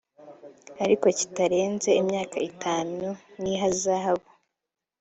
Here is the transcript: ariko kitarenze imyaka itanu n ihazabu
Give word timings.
ariko 0.83 1.05
kitarenze 1.17 1.89
imyaka 2.01 2.37
itanu 2.49 3.07
n 3.41 3.43
ihazabu 3.53 4.29